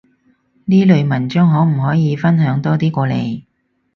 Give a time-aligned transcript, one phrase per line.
[0.65, 3.43] 呢類文章可唔可以分享多啲過嚟？